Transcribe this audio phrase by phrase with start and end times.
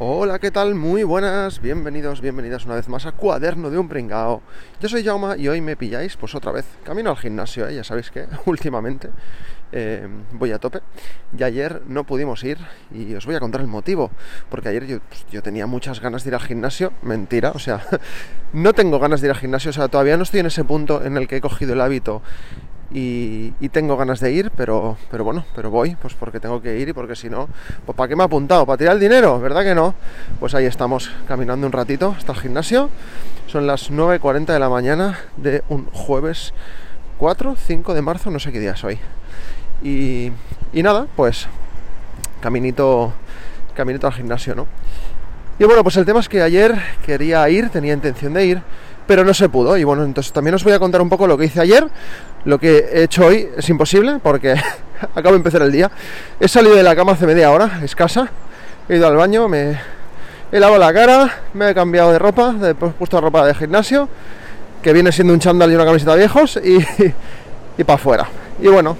[0.00, 0.76] Hola, ¿qué tal?
[0.76, 4.42] Muy buenas, bienvenidos, bienvenidas una vez más a Cuaderno de un Pringao.
[4.80, 7.74] Yo soy Jauma y hoy me pilláis, pues otra vez, camino al gimnasio, ¿eh?
[7.74, 9.10] ya sabéis que últimamente
[9.72, 10.82] eh, voy a tope.
[11.36, 12.58] Y ayer no pudimos ir
[12.94, 14.12] y os voy a contar el motivo,
[14.48, 17.84] porque ayer yo, pues, yo tenía muchas ganas de ir al gimnasio, mentira, o sea,
[18.52, 21.04] no tengo ganas de ir al gimnasio, o sea, todavía no estoy en ese punto
[21.04, 22.22] en el que he cogido el hábito
[22.90, 26.88] y, tengo ganas de ir, pero, pero bueno, pero voy, pues porque tengo que ir
[26.88, 27.48] y porque si no,
[27.84, 28.64] pues ¿para qué me he apuntado?
[28.64, 29.38] ¿Para tirar el dinero?
[29.40, 29.94] ¿Verdad que no?
[30.40, 32.88] Pues ahí estamos, caminando un ratito hasta el gimnasio.
[33.46, 36.54] Son las 9.40 de la mañana de un jueves
[37.18, 38.98] 4, 5 de marzo, no sé qué día es hoy.
[39.82, 40.32] Y,
[40.72, 41.46] y nada, pues
[42.40, 43.12] caminito,
[43.74, 44.66] caminito al gimnasio, ¿no?
[45.58, 48.62] Y bueno, pues el tema es que ayer quería ir, tenía intención de ir,
[49.08, 49.76] pero no se pudo.
[49.76, 51.88] Y bueno, entonces también os voy a contar un poco lo que hice ayer.
[52.44, 54.54] Lo que he hecho hoy es imposible porque
[55.14, 55.90] acabo de empezar el día.
[56.38, 58.28] He salido de la cama hace media hora, escasa.
[58.88, 59.78] He ido al baño, me
[60.52, 64.08] he lavado la cara, me he cambiado de ropa, he puesto ropa de gimnasio,
[64.82, 66.78] que viene siendo un chándal y una camiseta viejos, y,
[67.78, 68.28] y para afuera.
[68.60, 68.96] Y bueno,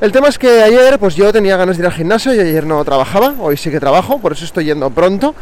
[0.00, 2.66] el tema es que ayer pues yo tenía ganas de ir al gimnasio y ayer
[2.66, 5.34] no trabajaba, hoy sí que trabajo, por eso estoy yendo pronto.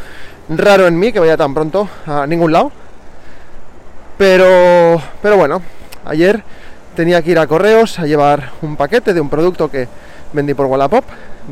[0.50, 2.72] Raro en mí que vaya tan pronto a ningún lado.
[4.20, 5.62] Pero, pero bueno,
[6.04, 6.42] ayer
[6.94, 9.88] tenía que ir a correos a llevar un paquete de un producto que
[10.34, 11.02] vendí por Wallapop.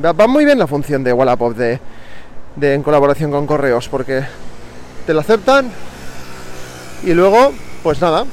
[0.04, 1.80] Va muy bien la función de Wallapop de,
[2.56, 4.22] de en colaboración con correos porque
[5.06, 5.70] te lo aceptan
[7.04, 8.26] y luego, pues nada,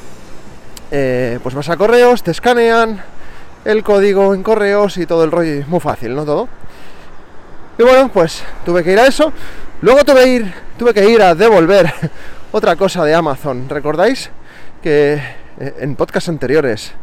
[0.91, 3.01] eh, pues vas a correos, te escanean
[3.63, 6.25] el código en correos y todo el rollo, muy fácil, ¿no?
[6.25, 6.49] Todo.
[7.77, 9.31] Y bueno, pues tuve que ir a eso.
[9.79, 11.93] Luego tuve, ir, tuve que ir a devolver
[12.55, 13.67] otra cosa de Amazon.
[13.67, 14.31] ¿Recordáis
[14.81, 15.15] que
[15.59, 16.93] eh, en podcasts anteriores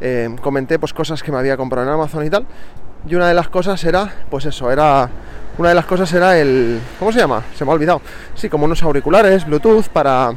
[0.00, 2.46] eh, comenté pues cosas que me había comprado en Amazon y tal?
[3.08, 5.10] Y una de las cosas era, pues eso, era
[5.58, 7.42] una de las cosas era el ¿cómo se llama?
[7.56, 8.02] Se me ha olvidado.
[8.36, 10.32] Sí, como unos auriculares Bluetooth para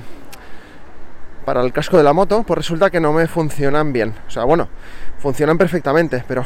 [1.45, 4.15] para el casco de la moto, pues resulta que no me funcionan bien.
[4.27, 4.67] O sea, bueno,
[5.19, 6.43] funcionan perfectamente, pero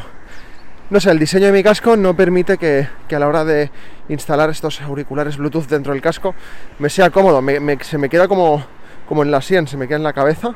[0.92, 2.86] no sé, el diseño de mi casco no permite que,
[3.16, 3.72] a la hora de
[4.10, 6.36] instalar estos auriculares Bluetooth dentro del casco
[6.80, 7.42] me sea cómodo,
[7.80, 8.62] se me queda como,
[9.08, 10.54] como en la sien, se me queda en la cabeza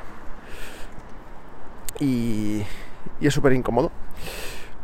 [2.01, 2.63] y,
[3.21, 3.93] y es súper incómodo.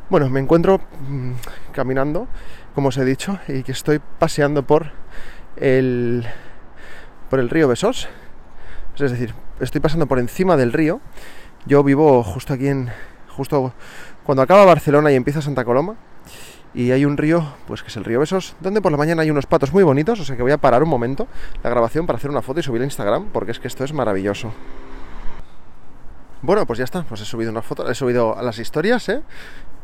[0.09, 0.79] Bueno, me encuentro
[1.09, 1.33] mm,
[1.73, 2.29] caminando,
[2.73, 4.93] como os he dicho, y que estoy paseando por
[5.57, 6.25] el,
[7.29, 8.07] por el río Besós.
[8.95, 11.01] Es decir, estoy pasando por encima del río.
[11.65, 12.89] Yo vivo justo aquí en,
[13.31, 13.73] justo
[14.23, 15.95] cuando acaba Barcelona y empieza Santa Coloma,
[16.73, 19.31] y hay un río, pues que es el río Besos, donde por la mañana hay
[19.31, 21.27] unos patos muy bonitos, o sea que voy a parar un momento
[21.63, 23.93] la grabación para hacer una foto y subirla a Instagram, porque es que esto es
[23.93, 24.53] maravilloso.
[26.41, 29.21] Bueno, pues ya está, pues he subido una foto, he subido a las historias, ¿eh?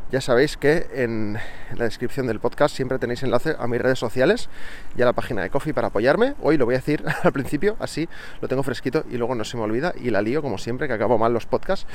[0.09, 1.37] Ya sabéis que en
[1.75, 4.49] la descripción del podcast siempre tenéis enlace a mis redes sociales
[4.95, 6.33] y a la página de Coffee para apoyarme.
[6.41, 8.07] Hoy lo voy a decir al principio, así
[8.39, 10.93] lo tengo fresquito y luego no se me olvida y la lío como siempre, que
[10.93, 11.85] acabo mal los podcasts.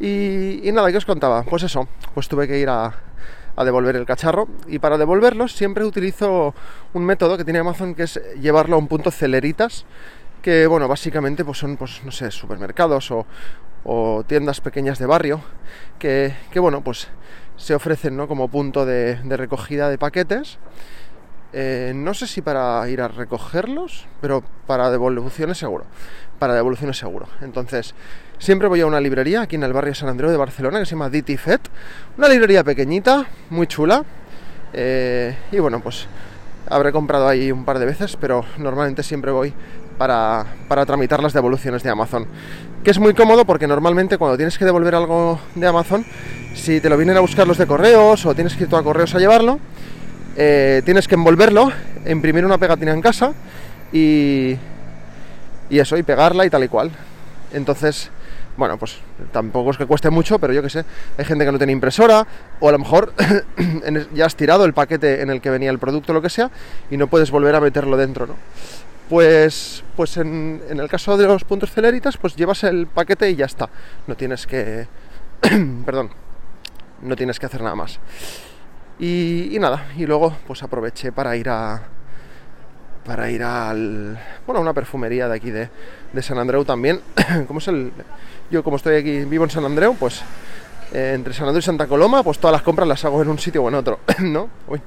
[0.00, 1.42] Y, nada, ¿qué os contaba?
[1.42, 2.94] Pues eso, pues tuve que ir a,
[3.64, 6.54] devolver el cacharro y para devolverlo siempre utilizo
[6.92, 9.84] un método que tiene Amazon que es llevarlo a un punto celeritas
[10.42, 13.26] que bueno básicamente pues son pues no sé supermercados o,
[14.28, 15.40] tiendas pequeñas de barrio
[15.98, 17.08] que, bueno pues
[17.56, 18.28] se ofrecen ¿no?
[18.28, 20.58] como punto de, recogida de paquetes
[21.52, 25.84] eh, no sé si para ir a recogerlos pero para devoluciones seguro
[26.38, 27.94] para devoluciones seguro entonces
[28.38, 30.92] Siempre voy a una librería aquí en el barrio San Andreu de Barcelona que se
[30.92, 31.60] llama Diti Fet.
[32.16, 34.04] Una librería pequeñita, muy chula.
[34.72, 36.06] Eh, y bueno, pues
[36.68, 39.52] habré comprado ahí un par de veces, pero normalmente siempre voy
[39.98, 42.28] para, para, tramitar las devoluciones de Amazon.
[42.84, 46.06] Que es muy cómodo porque normalmente cuando tienes que devolver algo de Amazon,
[46.54, 48.84] si te lo vienen a buscar los de correos o tienes que ir tú a
[48.84, 49.58] correos a llevarlo,
[50.40, 51.72] eh, tienes que envolverlo,
[52.06, 53.34] imprimir una pegatina en casa
[53.92, 54.56] y,
[55.68, 56.92] eso, y pegarla y tal y cual.
[57.52, 58.08] Entonces,
[58.56, 58.98] bueno, pues
[59.32, 60.84] tampoco es que cueste mucho, pero yo que sé,
[61.16, 62.24] hay gente que no tiene impresora,
[62.60, 63.12] o a lo mejor
[64.14, 66.52] ya has tirado el paquete en el que venía el producto, lo que sea,
[66.88, 68.36] y no puedes volver a meterlo dentro, ¿no?
[69.08, 73.46] Pues, pues en, el caso de los puntos celeritas, pues llevas el paquete y ya
[73.46, 73.68] está.
[74.06, 74.86] No tienes que.
[75.84, 76.10] perdón.
[77.02, 77.98] No tienes que hacer nada más.
[78.98, 81.82] Y, nada, y luego pues aproveché para ir a,
[83.04, 85.70] para ir al bueno a una perfumería de aquí de,
[86.12, 87.00] de San Andreu también
[87.46, 87.92] como es el
[88.50, 90.22] yo como estoy aquí, vivo en San Andreu, pues
[90.92, 93.38] eh, entre San Andrés y Santa Coloma, pues todas las compras las hago en un
[93.38, 94.48] sitio o en otro, ¿no?
[94.68, 94.80] Uy,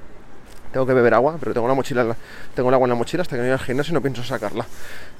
[0.72, 2.16] tengo que beber agua, pero tengo la mochila,
[2.56, 4.24] tengo el agua en la mochila hasta que no voy al gimnasio y no pienso
[4.24, 4.66] sacarla,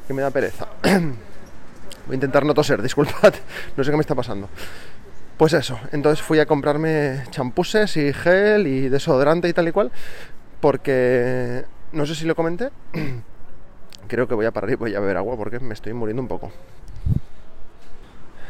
[0.08, 0.68] que me da pereza.
[2.08, 3.34] Voy a intentar no toser, disculpad,
[3.78, 4.50] no sé qué me está pasando.
[5.42, 9.92] Pues eso, entonces fui a comprarme champuses y gel y desodorante y tal y cual,
[10.60, 12.70] porque no sé si lo comenté,
[14.08, 16.28] creo que voy a parar y voy a beber agua porque me estoy muriendo un
[16.28, 16.52] poco.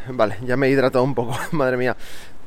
[0.10, 1.96] Vale, ya me he hidratado un poco, madre mía.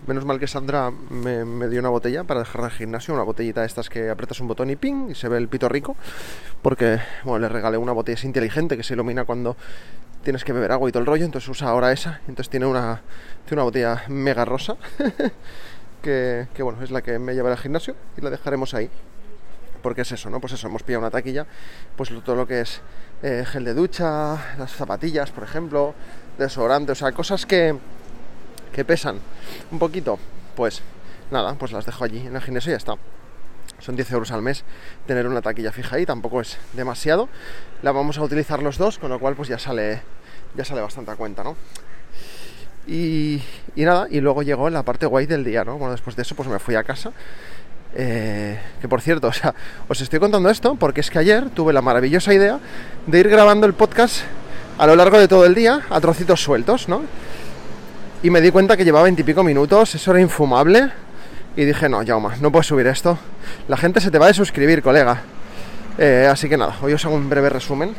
[0.07, 3.67] Menos mal que Sandra me, dio una botella para dejar el gimnasio, una botellita de
[3.67, 5.97] estas que apretas un botón y ping, y se ve el pito rico,
[6.61, 9.57] porque, bueno, le regalé una botella inteligente que se ilumina cuando
[10.23, 13.01] tienes que beber agua y todo el rollo, entonces usa ahora esa, entonces tiene una,
[13.47, 14.77] tiene una botella mega rosa,
[16.03, 18.91] que, bueno, es la que me lleva al gimnasio y la dejaremos ahí.
[19.81, 20.39] Porque es eso, ¿no?
[20.39, 21.47] Pues eso, hemos pillado una taquilla,
[21.97, 22.83] pues todo lo que es
[23.23, 25.95] eh, gel de ducha, las zapatillas, por ejemplo,
[26.39, 27.75] desodorante, o sea, cosas que,
[28.75, 29.21] que pesan
[29.71, 30.19] un poquito,
[30.57, 30.83] pues
[31.31, 32.97] nada, pues las dejo allí en el gimnasio y ya está.
[33.79, 34.65] Son 10 euros al mes
[35.07, 37.29] tener una taquilla fija ahí, tampoco es demasiado.
[37.83, 40.03] La vamos a utilizar los dos, con lo cual pues ya sale,
[40.55, 41.57] ya sale bastante a cuenta, ¿no?
[42.87, 43.43] Y,
[43.77, 45.79] y nada, y luego llegó la parte guay del día, ¿no?
[45.79, 47.13] Bueno, después de eso pues me fui a casa.
[47.97, 49.55] Eh, que por cierto, o sea,
[49.89, 52.59] os estoy contando esto porque es que ayer tuve la maravillosa idea
[53.07, 54.23] de ir grabando el podcast
[54.79, 57.03] a lo largo de todo el día a trocitos sueltos, ¿no?
[58.25, 60.91] Y me di cuenta que llevaba veintipico minutos, eso era infumable.
[61.57, 63.19] Y dije, no, Jauma, no puedes subir esto.
[63.69, 65.21] La gente se te va a suscribir, colega.
[65.99, 67.95] Eh, así que nada, hoy os hago un breve resumen.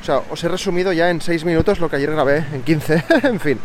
[0.00, 3.04] O sea, os he resumido ya en 6 minutos lo que ayer grabé en 15.
[3.22, 3.60] en fin.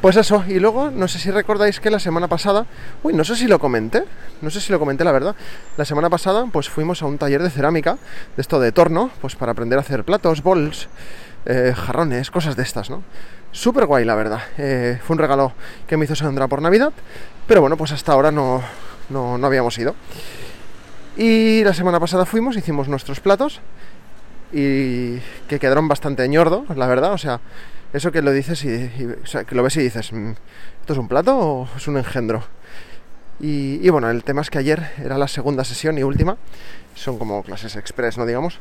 [0.00, 2.66] Pues eso, y luego, no sé si recordáis que la semana pasada,
[3.04, 4.02] uy, no sé si lo comenté,
[4.42, 5.36] no sé si lo comenté la verdad,
[5.76, 7.98] la semana pasada pues fuimos a un taller de cerámica,
[8.34, 10.88] de esto de torno, pues para aprender a hacer platos, bols,
[11.46, 13.04] eh, jarrones, cosas de estas, ¿no?
[13.54, 14.42] Súper guay, la verdad.
[14.58, 15.52] Eh, fue un regalo
[15.86, 16.92] que me hizo Sandra por Navidad,
[17.46, 18.60] pero bueno, pues hasta ahora no,
[19.10, 19.94] no, no habíamos ido.
[21.16, 23.60] Y la semana pasada fuimos, hicimos nuestros platos
[24.52, 27.40] y que quedaron bastante ñordo, la verdad, o sea,
[27.92, 28.90] eso que lo dices y,
[29.46, 30.32] que lo ves y dices, mm,
[30.80, 32.42] ¿esto es un plato o es un engendro?
[33.38, 36.36] Y, bueno, el tema es que ayer era la segunda sesión y última,
[36.94, 38.26] son como clases express, ¿no?
[38.26, 38.58] Digamos,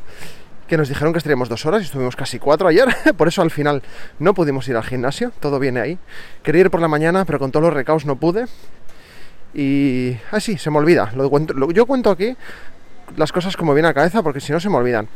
[0.68, 2.88] que nos dijeron que estaríamos dos horas y estuvimos casi cuatro ayer,
[3.18, 3.82] por eso al final
[4.20, 5.98] no pudimos ir al gimnasio, todo viene ahí.
[6.42, 8.46] Quería ir por la mañana, pero con todos los recaos no pude.
[9.54, 11.12] Y ah, se me olvida.
[11.16, 12.36] Lo, yo cuento aquí
[13.18, 15.08] las cosas como viene a cabeza porque si no se me olvidan.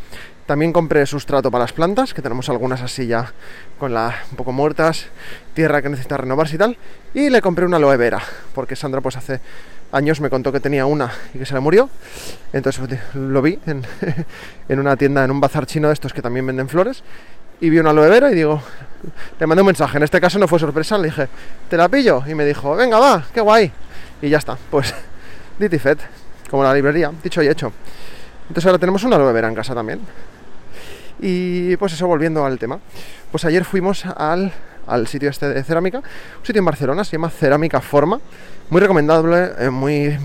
[0.46, 3.34] También compré sustrato para las plantas, que tenemos algunas así ya
[3.80, 5.08] con la un poco muertas,
[5.54, 6.78] tierra que necesita renovarse y tal.
[7.14, 8.22] Y le compré una aloe vera,
[8.54, 9.42] porque Sandra pues hace
[9.92, 11.90] años me contó que tenía una y que se le murió.
[12.54, 16.46] Entonces pues, lo vi en, una tienda, en un bazar chino de estos que también
[16.46, 17.04] venden flores.
[17.60, 18.62] Y vi una aloe vera y digo,
[19.40, 19.98] le mandé un mensaje.
[19.98, 21.28] En este caso no fue sorpresa, le dije,
[21.70, 22.24] ¿te la pillo?
[22.28, 23.72] Y me dijo, venga, va, qué guay.
[24.22, 24.94] Y ya está, pues,
[25.60, 26.00] dit y fet
[26.50, 27.72] como la librería, dicho y hecho.
[28.48, 30.00] Entonces ahora tenemos una aloe vera en casa también.
[31.20, 32.80] Y pues eso, volviendo al tema.
[33.32, 34.54] Pues ayer fuimos al,
[34.88, 38.20] al sitio este de cerámica, un sitio en Barcelona, se llama Cerámica Forma.
[38.70, 40.18] Muy recomendable, eh, muy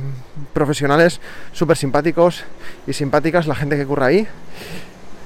[0.52, 1.20] profesionales,
[1.52, 2.44] súper simpáticos
[2.86, 4.26] y simpáticas la gente que curra ahí.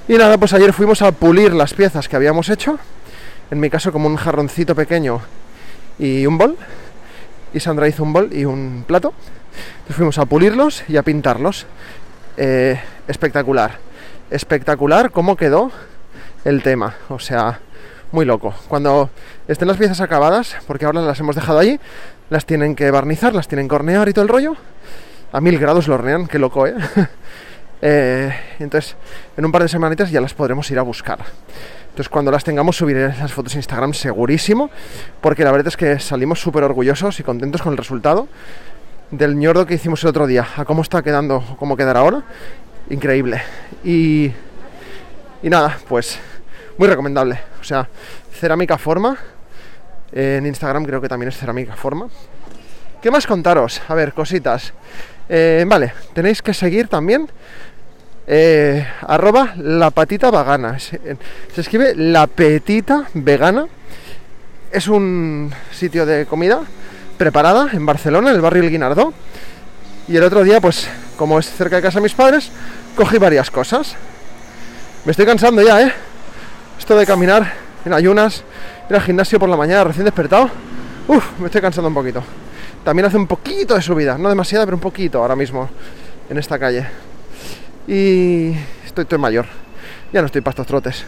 [0.08, 2.78] Y nada, pues ayer fuimos a pulir las piezas que habíamos hecho.
[3.50, 5.20] En mi caso como un jarroncito pequeño
[5.98, 6.56] y un bol.
[7.52, 9.14] Y Sandra hizo un bol y un plato.
[9.78, 11.66] Entonces fuimos a pulirlos y a pintarlos.
[12.36, 12.78] Eh,
[13.08, 13.78] espectacular.
[14.30, 15.70] Espectacular cómo quedó
[16.44, 16.94] el tema.
[17.08, 17.60] O sea,
[18.12, 18.54] muy loco.
[18.68, 19.10] Cuando
[19.48, 21.78] estén las piezas acabadas, porque ahora las hemos dejado allí,
[22.30, 24.56] las tienen que barnizar, las tienen que hornear y todo el rollo.
[25.32, 26.74] A mil grados lo hornean, qué loco, ¿eh?
[27.82, 28.96] eh entonces,
[29.36, 31.18] en un par de semanitas ya las podremos ir a buscar.
[31.88, 34.70] Entonces, cuando las tengamos, subiré las fotos a Instagram segurísimo,
[35.20, 38.28] porque la verdad es que salimos súper orgullosos y contentos con el resultado
[39.10, 42.22] del ñordo que hicimos el otro día, a cómo está quedando, cómo quedará ahora,
[42.90, 43.40] increíble.
[43.84, 44.32] Y,
[45.42, 46.18] y nada, pues
[46.78, 47.40] muy recomendable.
[47.60, 47.88] O sea,
[48.32, 49.16] cerámica forma.
[50.12, 52.08] En Instagram creo que también es cerámica forma.
[53.02, 53.82] ¿Qué más contaros?
[53.88, 54.72] A ver, cositas.
[55.28, 57.28] Eh, vale, tenéis que seguir también
[58.26, 60.78] eh, arroba la patita vegana.
[60.78, 60.98] Se,
[61.56, 63.66] escribe la petita vegana.
[64.70, 66.60] Es un sitio de comida
[67.16, 69.12] preparada en Barcelona, en el barrio El Guinardó.
[70.08, 72.50] Y el otro día, pues, como es cerca de casa de mis padres,
[72.96, 73.96] cogí varias cosas.
[75.04, 75.92] Me estoy cansando ya, ¿eh?
[76.78, 77.52] Esto de caminar
[77.84, 78.44] en ayunas,
[78.88, 80.50] ir al gimnasio por la mañana recién despertado.
[81.08, 82.22] Uf, me estoy cansando un poquito.
[82.84, 85.68] También hace un poquito de subida, no demasiada, pero un poquito ahora mismo
[86.28, 86.86] en esta calle.
[87.88, 88.54] Y
[88.84, 89.46] estoy, mayor,
[90.12, 91.04] ya no estoy para estos trotes.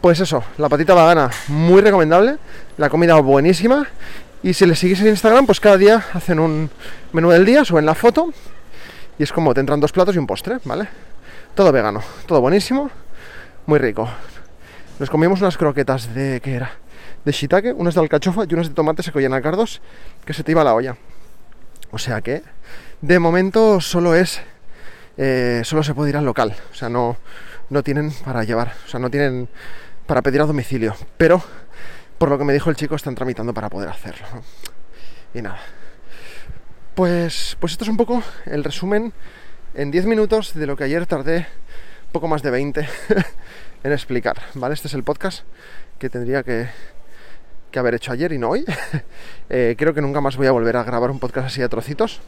[0.00, 2.38] Pues eso, la patita vegana, muy recomendable,
[2.78, 3.86] la comida buenísima
[4.42, 6.70] Y si les seguís en Instagram, pues cada día hacen un
[7.12, 8.32] menú del día, suben la foto
[9.18, 10.88] y es como te entran dos platos y un postre, ¿vale?
[11.54, 12.90] Todo vegano, todo buenísimo,
[13.66, 14.08] muy rico.
[15.00, 16.72] Nos comimos unas croquetas de, ¿qué era?
[17.24, 19.80] De shiitake, unas de alcachofa y unas de tomate seco y anacardos,
[20.26, 20.94] que se te iba la olla.
[21.90, 22.42] O sea que,
[23.00, 24.42] de momento solo es,
[25.16, 26.54] eh, solo se puede ir al local.
[26.70, 27.16] O sea, no,
[27.70, 29.48] no tienen para llevar, o sea, no tienen
[30.06, 30.94] para pedir a domicilio.
[31.16, 31.42] Pero,
[32.18, 34.26] por lo que me dijo el chico, están tramitando para poder hacerlo.
[35.32, 35.60] Y nada.
[36.94, 39.14] Pues, pues esto es un poco el resumen
[39.72, 41.46] en 10 minutos de lo que ayer tardé
[42.12, 42.86] poco más de 20
[43.82, 44.74] en explicar, ¿vale?
[44.74, 45.44] Este es el podcast
[45.98, 46.68] que tendría que,
[47.70, 48.64] que haber hecho ayer y no hoy.
[49.52, 52.20] Eh, creo que nunca más voy a volver a grabar un podcast así de trocitos,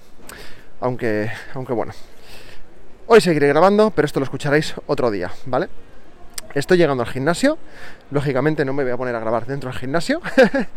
[0.81, 1.93] aunque, aunque bueno.
[3.07, 5.69] Hoy seguiré grabando, pero esto lo escucharéis otro día, ¿vale?
[6.53, 7.59] Estoy llegando al gimnasio,
[8.11, 10.21] lógicamente no me voy a poner a grabar dentro del gimnasio,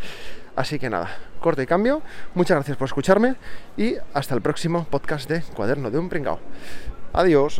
[0.55, 2.03] así que nada, corto y cambio.
[2.35, 3.37] Muchas gracias por escucharme
[3.75, 6.39] y hasta el próximo podcast de Cuaderno de un Pringao.
[7.11, 7.59] Adiós.